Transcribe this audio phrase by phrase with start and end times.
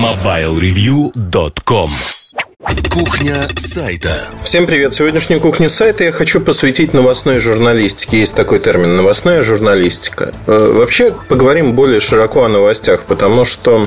[0.00, 1.90] MobileReview.com
[2.98, 4.28] Кухня сайта.
[4.42, 4.94] Всем привет!
[4.94, 8.20] Сегодняшнюю кухню сайта я хочу посвятить новостной журналистике.
[8.20, 10.32] Есть такой термин– новостная журналистика.
[10.46, 13.86] Э, вообще, поговорим более широко о новостях, потому что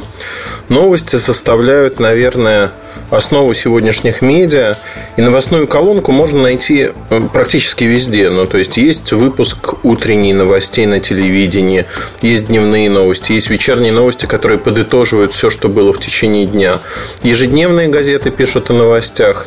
[0.70, 2.72] новости составляют, наверное,
[3.10, 4.78] основу сегодняшних медиа.
[5.18, 8.30] И новостную колонку можно найти э, практически везде.
[8.30, 11.86] Ну, то есть, есть выпуск утренней новостей на телевидении,
[12.22, 16.80] есть дневные новости, есть вечерние новости, которые подытоживают все, что было в течение дня.
[17.24, 18.99] Ежедневные газеты пишут о новостях,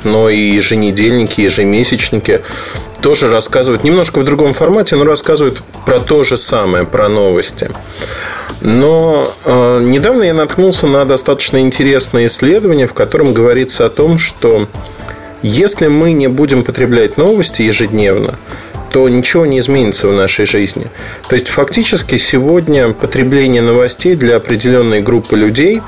[0.05, 2.43] но и еженедельники, ежемесячники
[3.01, 7.71] тоже рассказывают немножко в другом формате, но рассказывают про то же самое, про новости.
[8.61, 14.69] Но э, недавно я наткнулся на достаточно интересное исследование, в котором говорится о том, что
[15.43, 18.39] если мы не будем потреблять новости ежедневно,
[18.93, 20.87] то ничего не изменится в нашей жизни.
[21.29, 25.81] То есть, фактически сегодня потребление новостей для определенной группы людей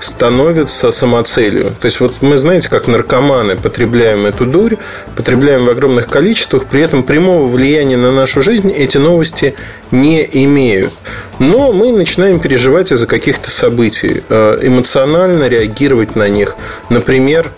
[0.00, 1.74] становится самоцелью.
[1.80, 4.74] То есть, вот мы, знаете, как наркоманы потребляем эту дурь,
[5.16, 9.54] потребляем в огромных количествах, при этом прямого влияния на нашу жизнь эти новости
[9.92, 10.92] не имеют.
[11.38, 16.56] Но мы начинаем переживать из-за каких-то событий, э, эмоционально реагировать на них.
[16.88, 17.50] Например,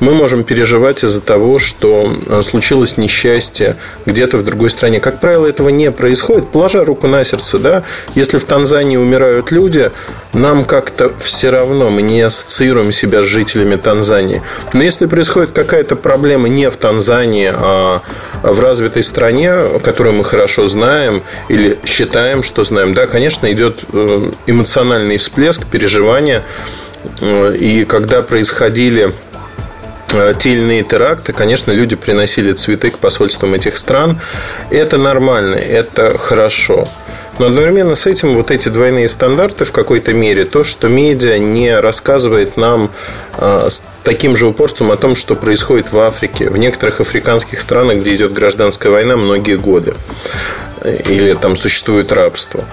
[0.00, 4.98] мы можем переживать из-за того, что э, случилось несчастье где-то в другой стране.
[4.98, 6.50] Как правило, этого не происходит.
[6.50, 7.82] Положа руку на сердце, да,
[8.14, 9.90] если в Танзании умирают люди,
[10.32, 14.42] нам как-то все равно, мы не ассоциируем себя с жителями Танзании.
[14.72, 18.02] Но если происходит какая-то проблема не в Танзании, а
[18.42, 24.30] в развитой стране, которую мы хорошо знаем или считаем, что знаем, да, конечно, идет э,
[24.46, 26.44] эмоциональный всплеск, переживания.
[27.20, 29.12] Э, и когда происходили
[30.38, 34.20] те или иные теракты, конечно, люди приносили цветы к посольствам этих стран.
[34.70, 36.88] Это нормально, это хорошо.
[37.40, 41.80] Но одновременно с этим вот эти двойные стандарты в какой-то мере, то, что медиа не
[41.80, 42.90] рассказывает нам
[43.38, 48.00] э, с таким же упорством о том, что происходит в Африке, в некоторых африканских странах,
[48.00, 49.94] где идет гражданская война многие годы,
[50.82, 52.66] э, или там существует рабство.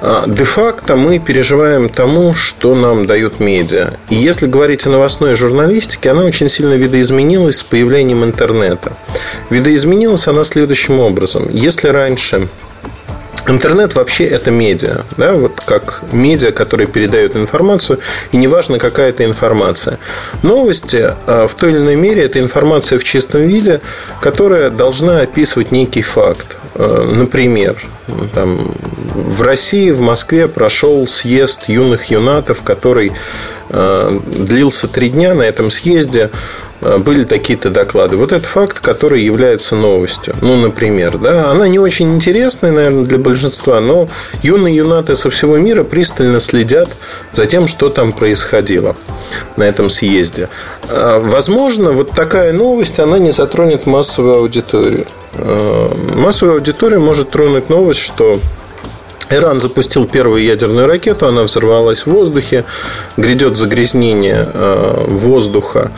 [0.00, 3.94] А, де-факто мы переживаем тому, что нам дают медиа.
[4.10, 8.96] И если говорить о новостной журналистике, она очень сильно видоизменилась с появлением интернета.
[9.50, 11.48] Видоизменилась она следующим образом.
[11.50, 12.48] Если раньше
[13.46, 17.98] Интернет вообще это медиа, да, вот как медиа, которые передают информацию,
[18.32, 19.98] и неважно, какая это информация.
[20.42, 23.80] Новости а, в той или иной мере это информация в чистом виде,
[24.20, 26.56] которая должна описывать некий факт.
[26.74, 27.76] А, например,
[28.34, 28.74] там,
[29.14, 33.12] в России, в Москве прошел съезд юных юнатов, который
[33.74, 35.34] длился три дня.
[35.34, 36.30] На этом съезде
[36.84, 38.16] Э, были такие-то доклады.
[38.16, 40.34] Вот это факт, который является новостью.
[40.42, 44.06] Ну, например, да, она не очень интересная, наверное, для большинства, но
[44.42, 46.88] юные юнаты со всего мира пристально следят
[47.32, 48.96] за тем, что там происходило
[49.56, 50.48] на этом съезде.
[50.88, 55.06] Э, возможно, вот такая новость, она не затронет массовую аудиторию.
[55.34, 58.40] Э, массовую аудиторию может тронуть новость, что
[59.30, 62.64] Иран запустил первую ядерную ракету, она взорвалась в воздухе,
[63.16, 64.48] грядет загрязнение
[65.06, 65.90] воздуха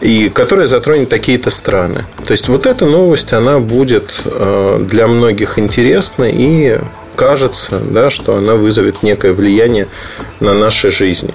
[0.00, 2.04] и которая затронет такие-то страны.
[2.24, 6.78] То есть вот эта новость, она будет э, для многих интересна и
[7.16, 9.88] кажется, да, что она вызовет некое влияние
[10.40, 11.34] на наши жизни.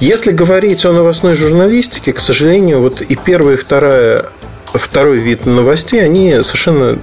[0.00, 4.26] Если говорить о новостной журналистике, к сожалению, вот и первая, и вторая,
[4.74, 6.98] второй вид новостей, они совершенно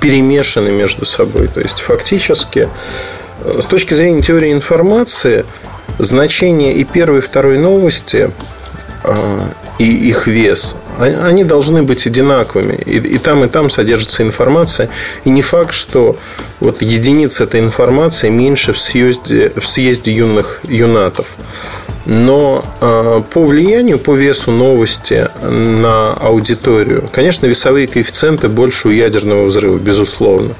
[0.00, 1.48] перемешаны между собой.
[1.48, 2.68] То есть фактически
[3.40, 5.44] э, с точки зрения теории информации
[5.98, 8.30] значение и первой, и второй новости
[9.04, 9.48] э,
[9.78, 12.74] и их вес, а, они должны быть одинаковыми.
[12.74, 14.90] И, и там, и там содержится информация.
[15.24, 16.16] И не факт, что
[16.60, 21.26] вот единица этой информации меньше в съезде, в съезде юных юнатов.
[22.08, 29.44] Но э, по влиянию, по весу новости на аудиторию, конечно, весовые коэффициенты больше у ядерного
[29.44, 30.54] взрыва, безусловно.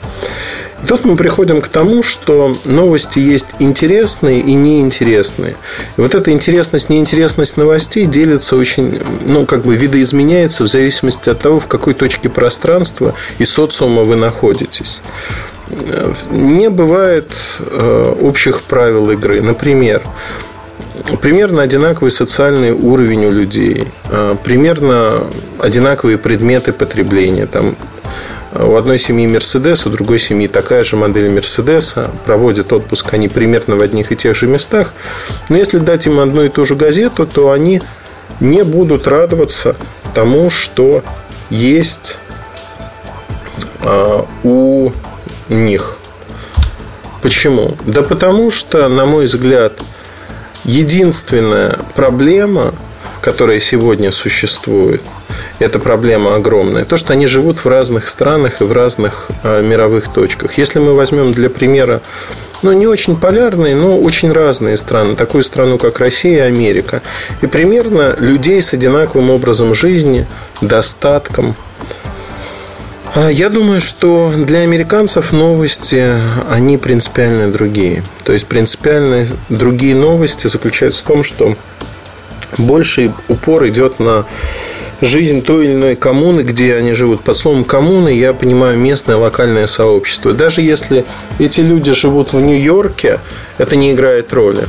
[0.87, 5.57] Тут мы приходим к тому, что новости есть интересные и неинтересные.
[5.97, 11.41] И вот эта интересность, неинтересность новостей делится очень, ну, как бы видоизменяется в зависимости от
[11.41, 15.01] того, в какой точке пространства и социума вы находитесь.
[16.31, 19.41] Не бывает э, общих правил игры.
[19.43, 20.03] Например,
[21.21, 25.27] примерно одинаковый социальный уровень у людей, э, примерно
[25.59, 27.47] одинаковые предметы потребления.
[27.47, 27.77] Там
[28.55, 32.11] у одной семьи Мерседес, у другой семьи такая же модель Мерседеса.
[32.25, 34.95] Проводят отпуск они примерно в одних и тех же местах.
[35.49, 37.83] Но если дать им одну и ту же газету, то они
[38.41, 39.77] не будут радоваться
[40.15, 41.03] тому, что
[41.51, 42.19] есть
[43.85, 44.91] а, у
[45.49, 45.99] них.
[47.21, 47.77] Почему?
[47.85, 49.81] Да потому что, на мой взгляд,
[50.69, 52.75] единственная проблема,
[53.23, 55.03] которая сегодня существует,
[55.59, 56.85] это проблема огромная.
[56.85, 60.59] То, что они живут в разных странах и в разных э, мировых точках.
[60.59, 62.03] Если мы возьмем для примера
[62.61, 65.17] ну, не очень полярные, но очень разные страны.
[65.17, 67.03] Такую страну, как Россия и Америка.
[67.41, 70.27] И примерно людей с одинаковым образом жизни,
[70.61, 71.55] достатком.
[73.21, 76.07] А я думаю, что для американцев новости,
[76.49, 78.05] они принципиально другие.
[78.23, 81.57] То есть, принципиально другие новости заключаются в том, что
[82.59, 84.25] больший упор идет на
[85.01, 87.25] жизнь той или иной коммуны, где они живут.
[87.25, 90.33] Под словом коммуны я понимаю местное локальное сообщество.
[90.33, 91.05] Даже если
[91.41, 93.19] эти люди живут в Нью-Йорке,
[93.59, 94.69] это не играет роли.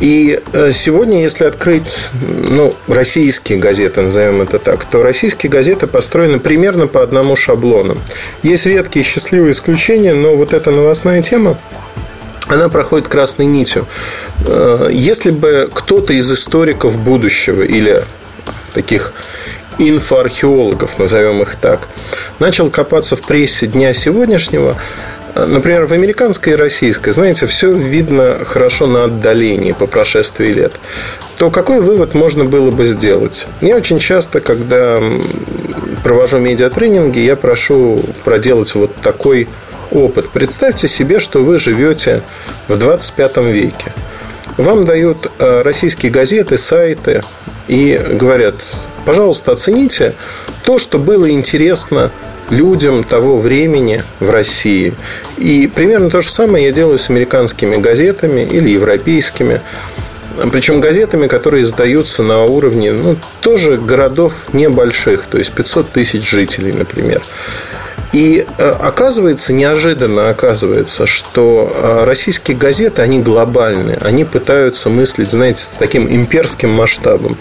[0.00, 6.40] И э, сегодня, если открыть ну, российские газеты, назовем это так, то российские газеты построены
[6.40, 7.98] примерно по одному шаблону.
[8.42, 11.58] Есть редкие счастливые исключения, но вот эта новостная тема,
[12.48, 13.86] она проходит красной нитью.
[14.46, 18.04] Э, если бы кто-то из историков будущего или
[18.74, 19.14] таких
[19.78, 21.88] инфоархеологов, назовем их так,
[22.38, 24.76] начал копаться в прессе дня сегодняшнего,
[25.34, 30.74] Например, в американской и российской, знаете, все видно хорошо на отдалении по прошествии лет.
[31.38, 33.48] То какой вывод можно было бы сделать?
[33.60, 35.00] Я очень часто, когда
[36.04, 39.48] провожу медиатренинги, я прошу проделать вот такой
[39.90, 40.28] опыт.
[40.30, 42.22] Представьте себе, что вы живете
[42.68, 43.92] в 25 веке.
[44.56, 47.22] Вам дают э, российские газеты, сайты
[47.66, 48.54] и говорят,
[49.04, 50.14] пожалуйста, оцените
[50.62, 52.12] то, что было интересно
[52.50, 54.94] людям того времени в России.
[55.38, 59.60] И примерно то же самое я делаю с американскими газетами или европейскими.
[60.50, 66.72] Причем газетами, которые издаются на уровне ну, тоже городов небольших, то есть 500 тысяч жителей,
[66.72, 67.22] например.
[68.14, 73.98] И э, оказывается, неожиданно оказывается, что э, российские газеты, они глобальные.
[74.00, 77.36] Они пытаются мыслить, знаете, с таким имперским масштабом.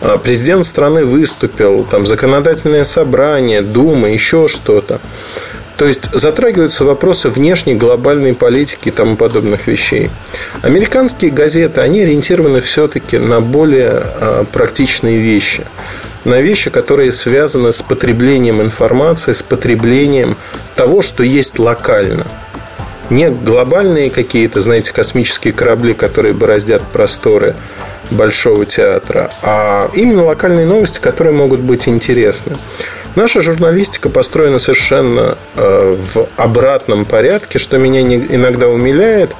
[0.00, 5.00] А, президент страны выступил, там законодательное собрание, Дума, еще что-то.
[5.76, 10.10] То есть затрагиваются вопросы внешней глобальной политики и тому подобных вещей.
[10.60, 15.66] Американские газеты, они ориентированы все-таки на более а, практичные вещи.
[16.24, 20.36] На вещи, которые связаны с потреблением информации, с потреблением
[20.76, 22.26] того, что есть локально.
[23.08, 27.56] Не глобальные какие-то, знаете, космические корабли, которые бороздят просторы
[28.10, 32.56] Большого театра, а именно локальные новости, которые могут быть интересны.
[33.16, 39.34] Наша журналистика построена совершенно э, в обратном порядке, что меня иногда умиляет.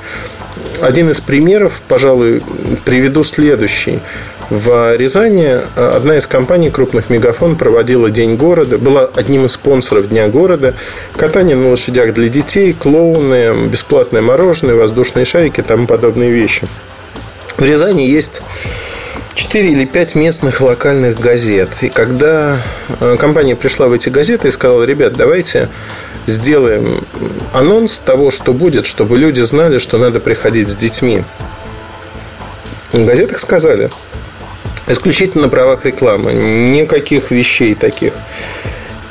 [0.80, 2.42] Один из примеров, пожалуй,
[2.84, 4.00] приведу следующий.
[4.50, 10.08] В Рязани э, одна из компаний крупных мегафон проводила День города, была одним из спонсоров
[10.08, 10.74] Дня города.
[11.16, 16.66] Катание на лошадях для детей, клоуны, бесплатное мороженое, воздушные шарики и тому подобные вещи.
[17.60, 18.40] В Рязани есть
[19.34, 21.68] 4 или 5 местных локальных газет.
[21.82, 22.62] И когда
[23.00, 25.68] э, компания пришла в эти газеты и сказала, ребят, давайте
[26.26, 27.04] сделаем
[27.52, 31.22] анонс того, что будет, чтобы люди знали, что надо приходить с детьми.
[32.92, 33.90] В газетах сказали,
[34.86, 38.14] исключительно на правах рекламы, никаких вещей таких.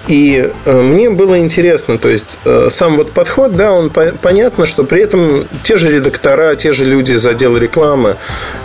[0.09, 4.83] И э, мне было интересно, то есть э, сам вот подход, да, он понятно, что
[4.83, 8.17] при этом те же редактора, те же люди из отдела рекламы,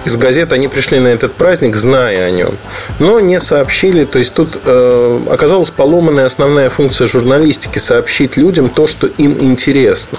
[0.06, 2.56] из газет, они пришли на этот праздник, зная о нем,
[2.99, 8.87] но не сообщили, то есть тут э, оказалась поломанная основная функция журналистики, сообщить людям то,
[8.87, 10.18] что им интересно.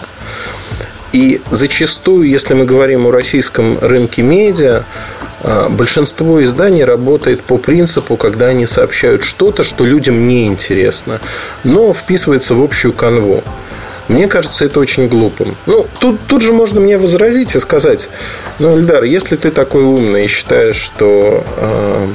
[1.12, 4.84] И зачастую, если мы говорим о российском рынке медиа,
[5.70, 11.20] большинство изданий работает по принципу, когда они сообщают что-то, что людям не интересно,
[11.64, 13.44] но вписывается в общую канву.
[14.08, 15.58] Мне кажется, это очень глупым.
[15.66, 18.10] Ну, тут, тут же можно мне возразить и сказать,
[18.60, 22.08] ну, Эльдар, если ты такой умный и считаешь, что э,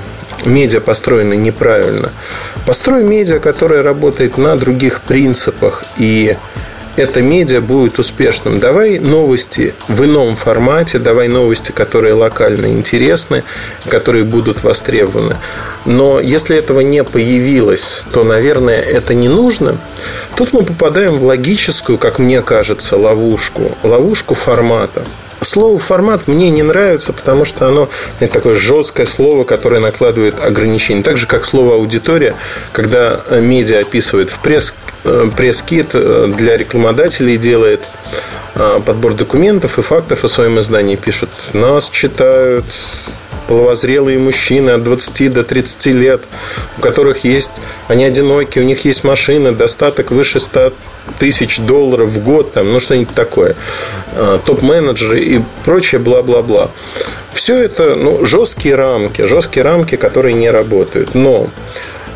[0.45, 2.13] медиа построены неправильно,
[2.65, 6.37] построй медиа, которое работает на других принципах и
[6.97, 8.61] это медиа будет успешным.
[8.61, 13.45] Давай новости в ином формате, давай новости, которые локально интересны,
[13.89, 15.37] которые будут востребованы.
[15.85, 19.79] Но если этого не появилось, то, наверное, это не нужно.
[20.37, 23.77] Тут мы попадаем в логическую, как мне кажется, ловушку.
[23.83, 25.05] Ловушку формата.
[25.43, 31.03] Слово формат мне не нравится, потому что оно это такое жесткое слово, которое накладывает ограничения.
[31.03, 32.35] Так же, как слово аудитория,
[32.73, 37.89] когда медиа описывает в пресс, э, пресс-кит э, для рекламодателей делает
[38.55, 42.67] э, подбор документов и фактов о своем издании, пишут, нас читают
[43.51, 46.23] половозрелые мужчины от 20 до 30 лет,
[46.79, 50.73] у которых есть, они одиноки, у них есть машины, достаток выше 100
[51.19, 53.57] тысяч долларов в год, там, ну что-нибудь такое,
[54.15, 56.71] а, топ-менеджеры и прочее, бла-бла-бла.
[57.33, 61.17] Все это ну, жесткие рамки, жесткие рамки, которые не работают.
[61.17, 61.51] Но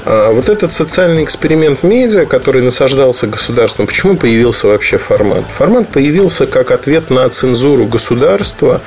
[0.07, 5.45] а вот этот социальный эксперимент медиа, который насаждался государством, почему появился вообще формат?
[5.57, 8.83] Формат появился как ответ на цензуру государства,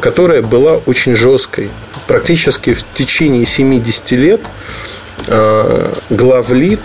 [0.00, 1.70] которая была очень жесткой.
[2.06, 4.40] Практически в течение 70 лет
[5.28, 6.80] а, главлит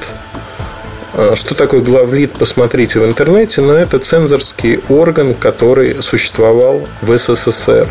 [1.34, 7.88] что такое главлит, посмотрите в интернете, но это цензорский орган, который существовал в СССР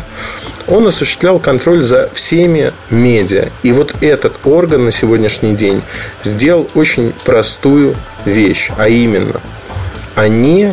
[0.67, 3.49] он осуществлял контроль за всеми медиа.
[3.63, 5.81] И вот этот орган на сегодняшний день
[6.23, 9.41] сделал очень простую вещь, а именно,
[10.15, 10.71] они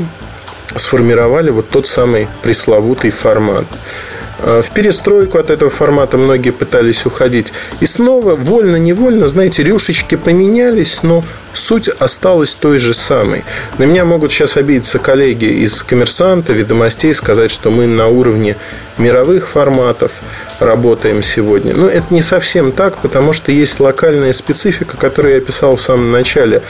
[0.77, 3.67] сформировали вот тот самый пресловутый формат.
[4.47, 7.53] Э, в перестройку от этого формата многие пытались уходить.
[7.81, 11.25] И снова, вольно-невольно, знаете, рюшечки поменялись, но
[11.55, 13.45] суть осталась той же самой.
[13.79, 18.57] На меня могут сейчас обидеться коллеги из коммерсанта, ведомостей, сказать, что мы на уровне
[18.99, 20.21] мировых форматов
[20.61, 21.75] работаем сегодня.
[21.75, 26.13] Но это не совсем так, потому что есть локальная специфика, которую я описал в самом
[26.13, 26.63] начале.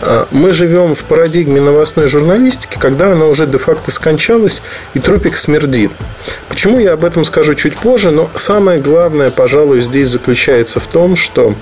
[0.00, 4.62] Э, мы живем в парадигме новостной журналистики, когда она уже де-факто скончалась,
[4.94, 5.92] и трупик смердит.
[6.48, 11.16] Почему я об этом скажу чуть позже, но самое главное, пожалуй, здесь заключается в том,
[11.16, 11.54] что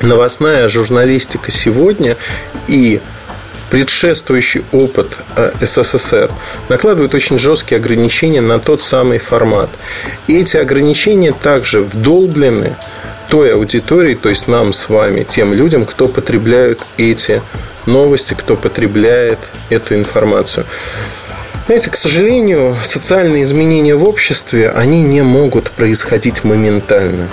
[0.00, 2.16] новостная журналистика сегодня
[2.66, 3.00] и
[3.70, 6.30] предшествующий опыт э, СССР
[6.68, 9.70] накладывают очень жесткие ограничения на тот самый формат.
[10.26, 12.76] И эти ограничения также вдолблены
[13.28, 17.42] той аудитории, то есть нам с вами, тем людям, кто потребляют эти
[17.86, 20.66] новости, кто потребляет эту информацию.
[21.66, 27.28] Знаете, к сожалению, социальные изменения в обществе, они не могут происходить моментально.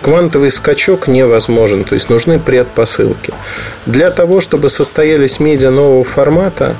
[0.00, 3.34] Квантовый скачок невозможен, то есть нужны предпосылки.
[3.84, 6.76] Для того, чтобы состоялись медиа нового формата,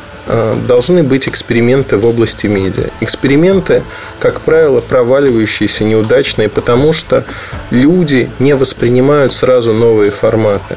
[0.66, 2.90] должны быть эксперименты в области медиа.
[3.00, 3.82] Эксперименты,
[4.18, 7.24] как правило, проваливающиеся, неудачные, потому что
[7.70, 10.76] люди не воспринимают сразу новые форматы.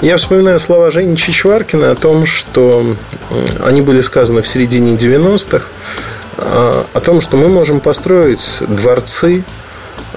[0.00, 2.96] Я вспоминаю слова Жени Чичваркина о том, что
[3.62, 5.66] они были сказаны в середине 90-х,
[6.38, 9.44] э, о том, что мы можем построить дворцы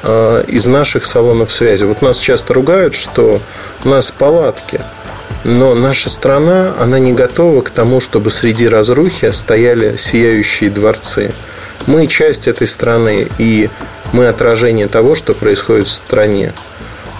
[0.02, 1.84] э, из наших салонов связи.
[1.84, 3.42] Вот нас часто ругают, что
[3.84, 4.82] у нас палатки–
[5.44, 11.32] но наша страна, она не готова к тому, чтобы среди разрухи стояли сияющие дворцы.
[11.88, 13.70] Мы часть этой страны, и
[14.12, 16.54] мы отражение того, что происходит в стране.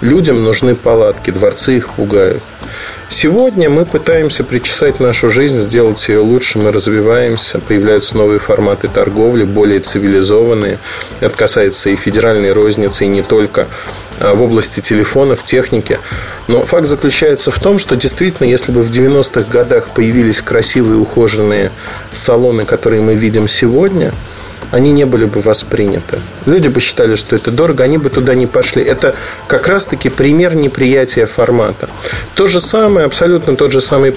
[0.00, 2.42] Людям нужны палатки, дворцы их пугают.
[3.08, 9.44] Сегодня мы пытаемся причесать нашу жизнь, сделать ее лучше, мы развиваемся, появляются новые форматы торговли,
[9.44, 10.78] более цивилизованные.
[11.20, 13.68] Это касается и федеральной розницы, и не только
[14.20, 15.98] в области телефонов, техники.
[16.48, 21.70] Но факт заключается в том, что действительно, если бы в 90-х годах появились красивые ухоженные
[22.12, 24.12] салоны, которые мы видим сегодня–
[24.72, 26.20] они не были бы восприняты.
[26.46, 28.82] Люди бы считали, что это дорого, они бы туда не пошли.
[28.82, 29.14] Это
[29.46, 31.88] как раз-таки пример неприятия формата.
[32.34, 34.16] То же самое, абсолютно тот же самый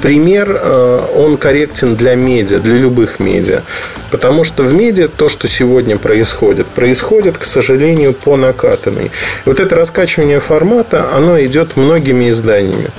[0.00, 3.62] пример, э, он корректен для медиа, для любых медиа.
[4.10, 9.06] Потому что в медиа то, что сегодня происходит, происходит, к сожалению, по накатанной.
[9.06, 9.10] И
[9.48, 12.90] вот это раскачивание формата, оно идет многими изданиями.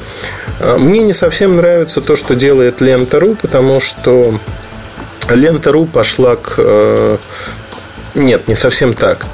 [0.60, 4.40] Э, мне не совсем нравится то, что делает Лента.ру, потому что
[5.30, 6.56] Лента.ру пошла к...
[6.58, 7.18] Э,
[8.16, 9.28] нет, не совсем так.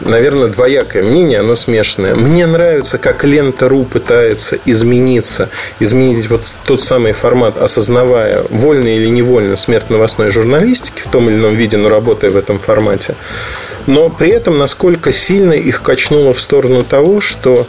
[0.00, 2.14] Наверное, двоякое мнение, оно смешанное.
[2.14, 9.56] Мне нравится, как Лента.ру пытается измениться, изменить вот тот самый формат, осознавая, вольно или невольно
[9.56, 13.14] смерть новостной журналистики в том или ином виде, но работая в этом формате.
[13.86, 17.66] Но при этом, насколько сильно их качнуло в сторону того, что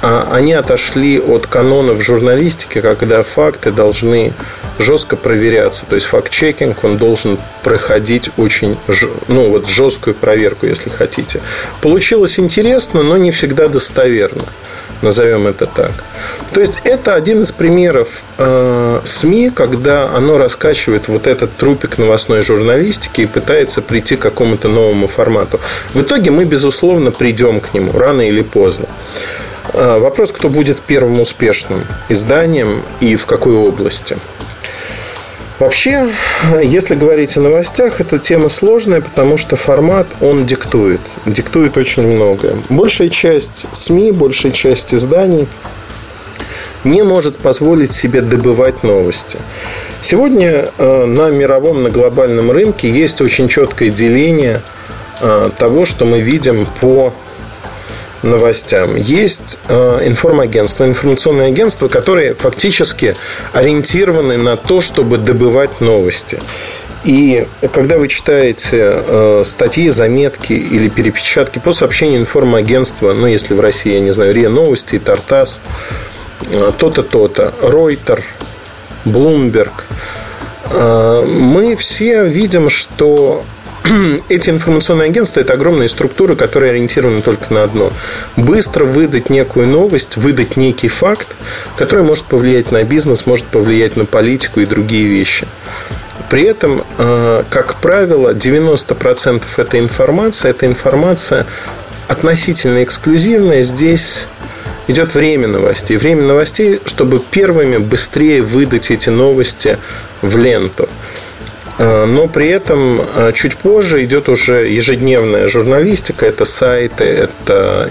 [0.00, 4.32] они отошли от канонов журналистики, когда факты должны
[4.78, 5.86] жестко проверяться.
[5.86, 8.76] То есть факт-чекинг, он должен проходить очень
[9.26, 11.40] ну, вот, жесткую проверку, если хотите.
[11.80, 14.44] Получилось интересно, но не всегда достоверно.
[15.00, 15.92] Назовем это так.
[16.52, 22.42] То есть это один из примеров э, СМИ, когда оно раскачивает вот этот трупик новостной
[22.42, 25.60] журналистики и пытается прийти к какому-то новому формату.
[25.94, 28.86] В итоге мы, безусловно, придем к нему рано или поздно.
[29.72, 34.16] Э, вопрос, кто будет первым успешным изданием и в какой области.
[35.58, 36.08] Вообще,
[36.62, 41.00] если говорить о новостях, эта тема сложная, потому что формат, он диктует.
[41.26, 42.58] Диктует очень многое.
[42.68, 45.48] Большая часть СМИ, большая часть изданий
[46.84, 49.38] не может позволить себе добывать новости.
[50.00, 54.62] Сегодня э, на мировом, на глобальном рынке есть очень четкое деление
[55.20, 57.12] э, того, что мы видим по
[58.22, 58.96] новостям.
[58.96, 63.16] Есть э, информагентства, информационные агентства, которые фактически
[63.52, 66.40] ориентированы на то, чтобы добывать новости.
[67.04, 73.60] И когда вы читаете э, статьи, заметки или перепечатки по сообщению информагентства, ну, если в
[73.60, 75.60] России, я не знаю, РИА Новости, Тартас,
[76.42, 78.22] э, то-то, то-то, Ройтер,
[79.04, 79.86] Блумберг,
[80.70, 83.44] э, мы все видим, что
[84.28, 87.92] эти информационные агентства– это огромные структуры, которые ориентированы только на одно.
[88.36, 91.28] Быстро выдать некую новость, выдать некий факт,
[91.76, 95.46] который может повлиять на бизнес, может повлиять на политику и другие вещи.
[96.30, 101.46] При этом, э, как правило, 90% этой информации– это информация
[102.06, 103.62] относительно эксклюзивная.
[103.62, 104.26] Здесь
[104.88, 105.96] идет время новостей.
[105.96, 109.78] Время новостей, чтобы первыми быстрее выдать эти новости
[110.20, 110.88] в ленту.
[111.78, 117.88] Э, но при этом э, чуть позже идет уже ежедневная журналистика, это сайты, это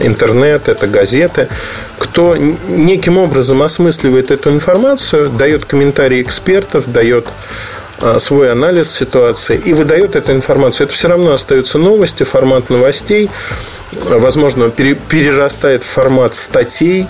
[0.00, 1.48] интернет, это газеты.
[1.98, 7.28] Кто неким образом осмысливает эту информацию, дает комментарии экспертов, дает
[8.00, 10.86] э, свой анализ ситуации и выдает эту информацию.
[10.86, 13.30] Это все равно остаются новости, формат новостей,
[13.92, 17.06] возможно, перерастает в формат статей,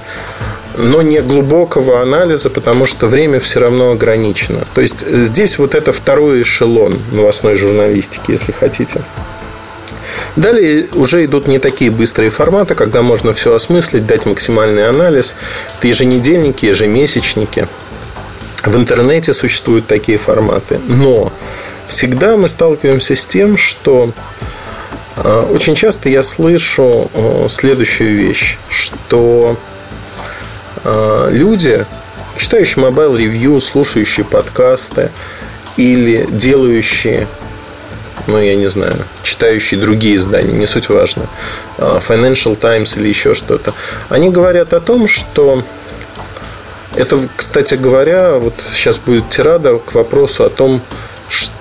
[0.79, 4.65] но не глубокого анализа, потому что время все равно ограничено.
[4.75, 9.03] То есть здесь вот это второй эшелон новостной журналистики, если хотите.
[10.37, 15.35] Далее уже идут не такие быстрые форматы, когда можно все осмыслить, дать максимальный анализ.
[15.79, 17.67] Это еженедельники, ежемесячники.
[18.65, 20.81] В интернете существуют такие форматы.
[20.87, 21.33] Но
[21.89, 24.13] всегда мы сталкиваемся с тем, что
[25.17, 29.57] э, очень часто я слышу э, следующую вещь, что
[31.31, 31.87] люди,
[32.37, 35.11] читающие Mobile Review, слушающие подкасты
[35.77, 37.27] или делающие
[38.27, 41.29] ну, я не знаю, читающие другие издания, не суть важно,
[41.79, 43.73] а, Financial Times или еще что-то,
[44.11, 45.65] они говорят о том, что
[46.95, 50.83] это, кстати говоря, вот сейчас будет тирада к вопросу о том,
[51.29, 51.55] что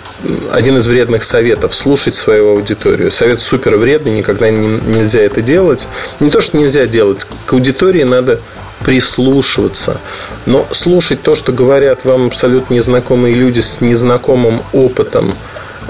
[0.52, 3.12] один из вредных советов– слушать свою аудиторию.
[3.12, 5.88] Совет супер вредный, никогда не, нельзя это делать.
[6.20, 8.42] Не то, что нельзя делать, к аудитории надо
[8.88, 10.00] прислушиваться.
[10.46, 15.34] Но слушать то, что говорят вам абсолютно незнакомые люди с незнакомым опытом,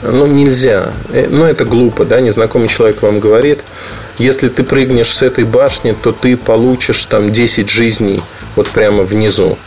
[0.02, 0.94] ну, нельзя.
[1.10, 3.60] Э, ну, это глупо, да, незнакомый человек вам говорит,
[4.18, 8.24] если ты прыгнешь с этой башни, то ты получишь там 10 жизней
[8.56, 9.60] вот прямо внизу.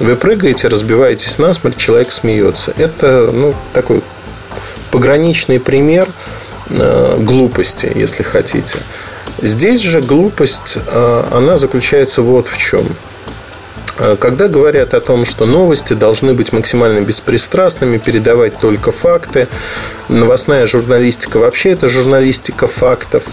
[0.00, 2.74] Вы прыгаете, разбиваетесь насмерть, человек смеется.
[2.76, 4.02] Это, ну, такой
[4.90, 6.08] пограничный пример
[6.68, 8.78] э, глупости, если хотите.
[9.42, 12.94] Здесь же глупость, э, она заключается вот в чем.
[13.98, 19.48] Э, когда говорят о том, что новости должны быть максимально беспристрастными, передавать только факты,
[20.08, 23.26] новостная журналистика вообще это журналистика фактов.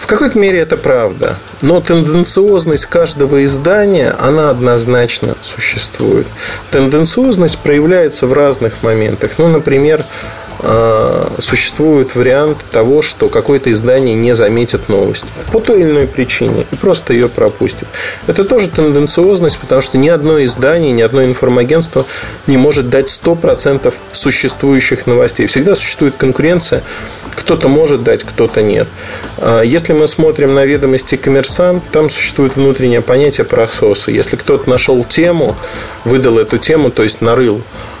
[0.00, 6.26] В какой-то мере это правда, но тенденциозность каждого издания, она однозначно существует.
[6.70, 9.32] Тенденциозность проявляется в разных моментах.
[9.38, 10.04] Ну, например,
[11.38, 16.76] существует вариант того, что какое-то издание не заметит новость по той или иной причине и
[16.76, 17.86] просто ее пропустит.
[18.26, 22.06] Это тоже тенденциозность, потому что ни одно издание, ни одно информагентство
[22.46, 25.46] не может дать 100% существующих новостей.
[25.46, 26.82] Всегда существует конкуренция.
[27.36, 28.88] Кто-то может дать, кто-то нет.
[29.38, 34.10] А, если мы смотрим на ведомости коммерсант, там существует внутреннее понятие прососа.
[34.10, 35.56] Если кто-то нашел тему,
[36.04, 37.97] выдал эту тему, то есть нарыл Э,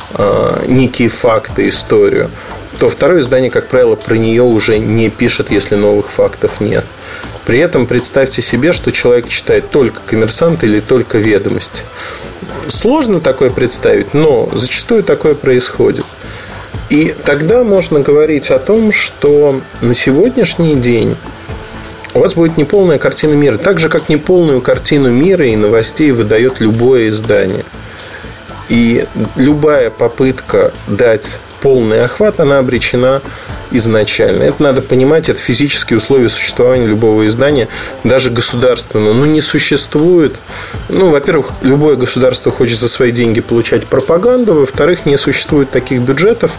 [0.66, 2.30] некие факты, историю,
[2.78, 6.84] то второе издание, как правило, про нее уже не пишет, если новых фактов нет.
[7.44, 11.82] При этом представьте себе, что человек читает только коммерсант или только ведомости.
[12.68, 16.04] Сложно такое представить, но зачастую такое происходит.
[16.90, 21.16] И тогда можно говорить о том, что на сегодняшний день
[22.14, 23.58] у вас будет неполная картина мира.
[23.58, 27.64] Так же, как неполную картину мира и новостей выдает любое издание–
[28.68, 33.22] и любая попытка дать полный охват, она обречена
[33.70, 34.44] изначально.
[34.44, 37.68] Это надо понимать, это физические условия существования любого издания,
[38.04, 39.12] даже государственного.
[39.12, 40.36] Ну, не существует.
[40.88, 46.52] Ну, во-первых, любое государство хочет за свои деньги получать пропаганду, во-вторых, не существует таких бюджетов,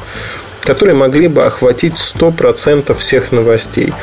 [0.62, 3.93] которые могли бы охватить 100% всех новостей.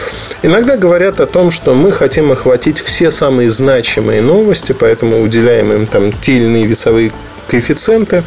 [0.43, 5.87] Иногда говорят о том, что мы хотим охватить все самые значимые новости, поэтому уделяем им
[5.87, 7.13] там те или иные весовые
[7.49, 8.25] коэффициенты.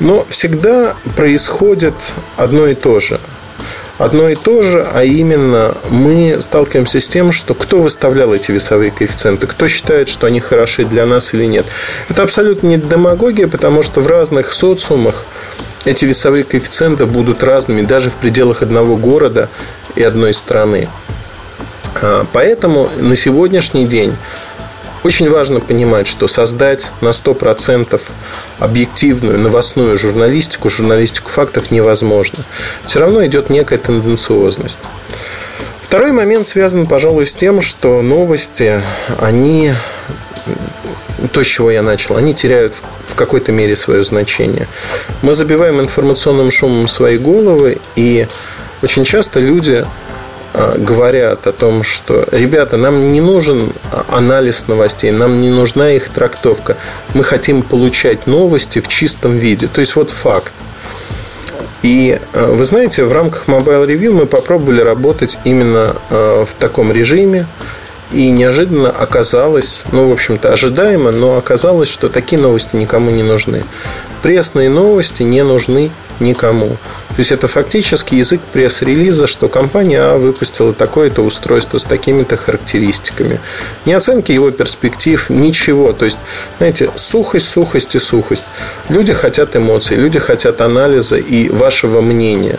[0.00, 1.94] Но всегда происходит
[2.36, 3.20] одно и то же.
[3.98, 8.90] Одно и то же, а именно мы сталкиваемся с тем, что кто выставлял эти весовые
[8.90, 11.66] коэффициенты, кто считает, что они хороши для нас или нет.
[12.08, 15.24] Это абсолютно не демагогия, потому что в разных социумах
[15.84, 19.48] эти весовые коэффициенты будут разными даже в пределах одного города
[19.94, 20.88] и одной страны.
[22.00, 24.16] А, поэтому на сегодняшний день
[25.04, 28.00] очень важно понимать, что создать на 100%
[28.58, 32.44] объективную новостную журналистику, журналистику фактов невозможно.
[32.86, 34.78] Все равно идет некая тенденциозность.
[35.80, 38.80] Второй момент связан, пожалуй, с тем, что новости,
[39.18, 39.74] они
[41.32, 42.74] то, с чего я начал, они теряют
[43.06, 44.68] в какой-то мере свое значение.
[45.20, 48.26] Мы забиваем информационным шумом свои головы, и
[48.82, 49.84] очень часто люди
[50.54, 53.72] говорят о том, что, ребята, нам не нужен
[54.08, 56.76] анализ новостей, нам не нужна их трактовка.
[57.14, 59.68] Мы хотим получать новости в чистом виде.
[59.68, 60.52] То есть, вот факт.
[61.82, 66.92] И а, вы знаете, в рамках Mobile Review мы попробовали работать именно а, в таком
[66.92, 67.46] режиме.
[68.12, 73.64] И неожиданно оказалось, ну, в общем-то, ожидаемо, но оказалось, что такие новости никому не нужны.
[74.22, 76.76] Пресные новости не нужны никому.
[77.08, 83.40] То есть это фактически язык пресс-релиза, что компания А выпустила такое-то устройство с такими-то характеристиками.
[83.84, 85.92] Не оценки его перспектив, ничего.
[85.92, 86.18] То есть,
[86.58, 88.44] знаете, сухость, сухость и сухость.
[88.88, 92.58] Люди хотят эмоций, люди хотят анализа и вашего мнения,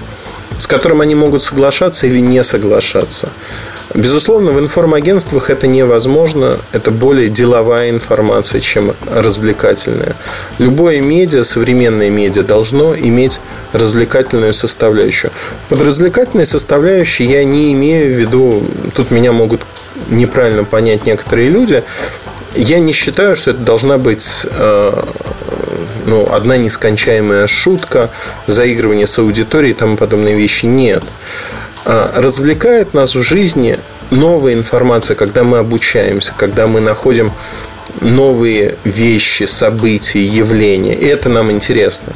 [0.60, 3.30] с которым они могут соглашаться или не соглашаться.
[3.94, 6.60] Безусловно, в информагентствах это невозможно.
[6.72, 10.16] Это более деловая информация, чем развлекательная.
[10.58, 13.40] Любое медиа, современное медиа, должно иметь
[13.72, 15.32] развлекательную составляющую.
[15.70, 18.64] Под развлекательной составляющей я не имею в виду,
[18.96, 19.62] тут меня могут
[20.10, 21.84] неправильно понять некоторые люди,
[22.56, 25.04] я не считаю, что это должна быть э,
[26.06, 28.12] ну, одна нескончаемая шутка,
[28.48, 30.66] заигрывание с аудиторией и тому подобные вещи.
[30.66, 31.04] Нет.
[31.86, 33.80] Развлекает нас в жизни
[34.12, 37.32] новая информация, когда мы обучаемся, когда мы находим
[38.02, 40.96] новые вещи, события, явления.
[40.96, 42.14] И это нам интересно.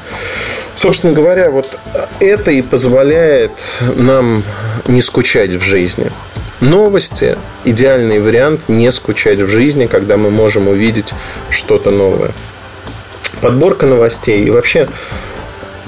[0.75, 1.77] Собственно говоря, вот
[2.19, 3.51] это и позволяет
[3.95, 4.43] нам
[4.87, 6.11] не скучать в жизни.
[6.59, 11.13] Новости– идеальный вариант не скучать в жизни, когда мы можем увидеть
[11.49, 12.31] что-то новое.
[13.41, 14.87] Подборка новостей и вообще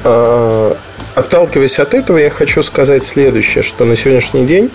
[0.03, 0.77] а,
[1.19, 4.71] Отталкиваясь от этого, я хочу сказать следующее, что на сегодняшний день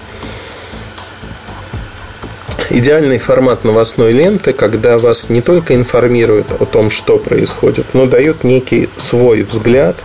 [2.68, 8.44] идеальный формат новостной ленты, когда вас не только информируют о том, что происходит, но дают
[8.44, 9.96] некий свой взгляд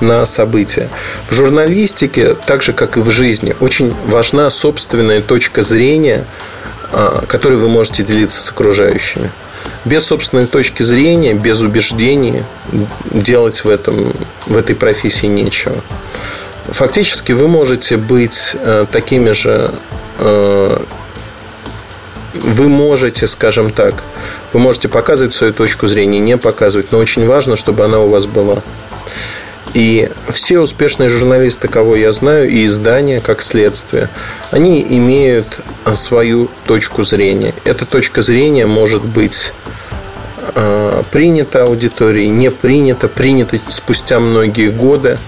[0.00, 0.88] на события.
[1.30, 6.24] В журналистике, так же как и в жизни, очень важна собственная точка зрения,
[6.90, 9.30] а, которой вы можете делиться с окружающими
[9.86, 12.42] без собственной точки зрения, без убеждений
[13.10, 14.14] делать в, этом,
[14.46, 15.76] в этой профессии нечего.
[16.68, 19.70] Фактически вы можете быть э, такими же
[20.18, 20.76] э,
[22.34, 24.02] вы можете, скажем так,
[24.52, 28.26] вы можете показывать свою точку зрения, не показывать, но очень важно, чтобы она у вас
[28.26, 28.62] была.
[29.72, 34.08] И все успешные журналисты, кого я знаю, и издания, как следствие,
[34.50, 35.60] они имеют
[35.94, 37.54] свою точку зрения.
[37.64, 39.52] Эта точка зрения может быть
[40.54, 45.18] э, принята аудиторией, не принята, принята спустя многие годы,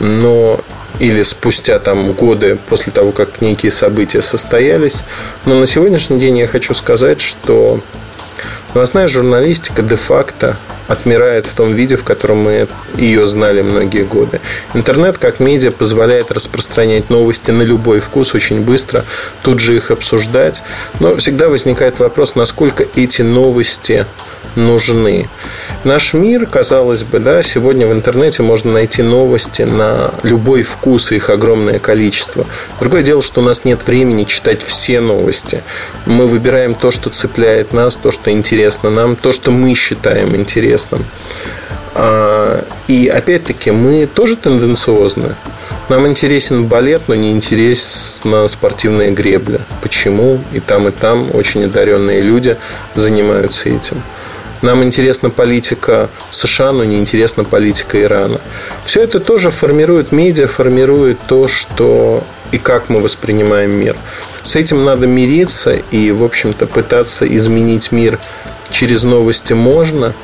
[0.00, 0.60] но
[0.98, 5.02] или спустя там годы после того, как некие события состоялись.
[5.44, 7.80] Но на сегодняшний день я хочу сказать, что
[8.74, 10.56] Новостная журналистика де-факто
[10.88, 14.40] отмирает в том виде, в котором мы ее знали многие годы.
[14.74, 19.04] Интернет как медиа позволяет распространять новости на любой вкус очень быстро,
[19.42, 20.64] тут же их обсуждать.
[20.98, 24.06] Но всегда возникает вопрос, насколько эти новости
[24.56, 25.28] нужны.
[25.84, 31.30] Наш мир, казалось бы, да, сегодня в интернете можно найти новости на любой вкус, их
[31.30, 32.46] огромное количество.
[32.80, 35.62] Другое дело, что у нас нет времени читать все новости.
[36.06, 41.04] Мы выбираем то, что цепляет нас, то, что интересно нам, то, что мы считаем интересным.
[41.96, 45.36] А, и опять-таки мы тоже тенденциозны.
[45.88, 49.60] Нам интересен балет, но не интересна спортивная гребля.
[49.80, 50.40] Почему?
[50.52, 52.56] И там, и там очень одаренные люди
[52.94, 54.02] занимаются этим.
[54.62, 58.40] Нам интересна политика США, но не интересна политика Ирана.
[58.84, 63.96] Все это тоже формирует медиа, формирует то, что и как мы воспринимаем мир.
[64.42, 68.18] С этим надо мириться и, в общем-то, пытаться изменить мир
[68.70, 70.14] через новости можно,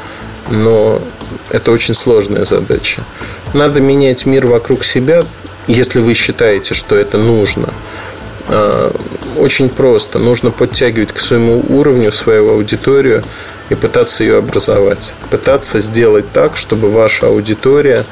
[0.48, 1.02] но
[1.50, 3.04] это очень сложная задача.
[3.52, 5.24] Надо менять мир вокруг себя,
[5.66, 7.74] если вы считаете, что это нужно.
[8.48, 8.94] А,
[9.36, 10.18] очень просто.
[10.18, 13.22] Нужно подтягивать к своему уровню свою аудиторию
[13.68, 15.14] и пытаться ее образовать.
[15.30, 18.04] Пытаться сделать так, чтобы ваша аудитория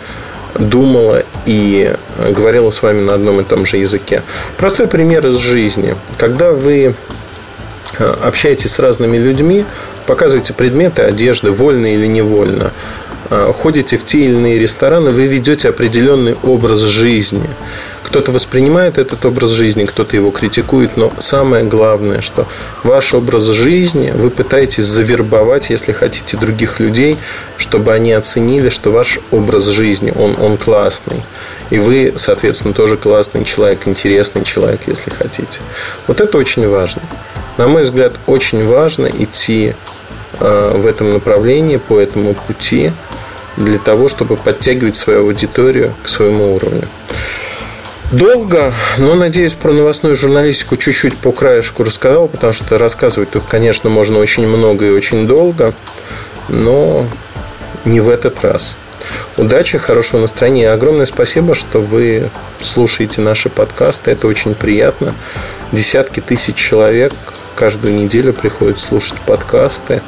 [0.59, 1.95] думала и
[2.31, 4.23] говорила с вами на одном и том же языке.
[4.57, 5.97] Простой пример из жизни.
[6.17, 6.95] Когда вы
[7.99, 9.65] а, общаетесь с разными людьми,
[10.07, 12.73] показываете предметы одежды, вольно или невольно,
[13.31, 17.49] э, ходите в те или иные рестораны, вы ведете определенный образ жизни.
[18.09, 22.49] Кто-то воспринимает этот образ жизни, кто-то его критикует, но самое главное, что
[22.83, 27.19] ваш образ жизни вы пытаетесь завербовать, если хотите, других людей,
[27.59, 31.23] чтобы они оценили, что ваш образ жизни, он, он классный.
[31.69, 35.61] И вы, соответственно, тоже классный человек, интересный человек, если хотите.
[36.07, 37.03] Вот это очень важно.
[37.59, 39.75] На мой взгляд, очень важно идти
[40.41, 42.91] э, в этом направлении, по этому пути,
[43.59, 46.89] для того, чтобы подтягивать свою аудиторию к своему уровню.
[48.11, 53.91] Долго, но, надеюсь, про новостную журналистику чуть-чуть по краешку рассказал, потому что рассказывать тут, конечно,
[53.91, 55.75] можно очень много и очень долго,
[56.49, 57.07] но
[57.85, 58.79] не в этот раз.
[59.37, 60.71] Удачи, хорошего настроения.
[60.71, 62.31] Огромное спасибо, что вы
[62.63, 64.11] слушаете наши подкасты.
[64.13, 65.15] Это очень приятно.
[65.71, 67.13] Десятки тысяч человек
[67.55, 70.01] каждую неделю приходят слушать подкасты,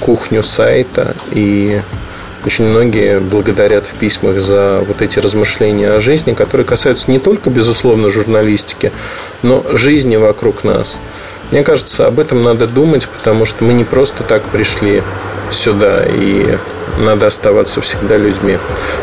[0.00, 1.16] кухню сайта.
[1.30, 1.80] И
[2.44, 7.50] очень многие благодарят в письмах за вот эти размышления о жизни, которые касаются не только,
[7.50, 8.92] безусловно, журналистики,
[9.42, 11.00] но жизни вокруг нас.
[11.50, 15.02] Мне кажется, об этом надо думать, потому что мы не просто так пришли
[15.50, 16.56] сюда, и
[16.98, 18.58] надо оставаться всегда людьми.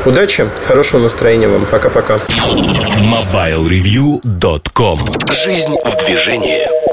[0.05, 1.65] Удачи, хорошего настроения вам.
[1.65, 2.19] Пока-пока.
[2.37, 6.86] MobileReview.com Жизнь в движении.